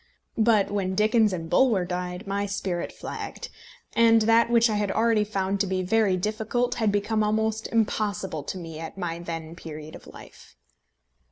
[0.39, 3.49] But when Dickens and Bulwer died, my spirit flagged,
[3.93, 8.41] and that which I had already found to be very difficult had become almost impossible
[8.45, 10.55] to me at my then period of life.